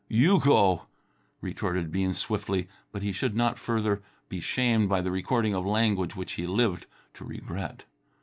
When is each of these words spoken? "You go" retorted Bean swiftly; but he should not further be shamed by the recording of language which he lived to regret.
"You 0.09 0.39
go" 0.39 0.87
retorted 1.41 1.91
Bean 1.91 2.15
swiftly; 2.15 2.67
but 2.91 3.03
he 3.03 3.11
should 3.11 3.35
not 3.35 3.59
further 3.59 4.01
be 4.29 4.39
shamed 4.39 4.89
by 4.89 4.99
the 5.01 5.11
recording 5.11 5.53
of 5.53 5.63
language 5.63 6.15
which 6.15 6.31
he 6.31 6.47
lived 6.47 6.87
to 7.13 7.23
regret. 7.23 7.83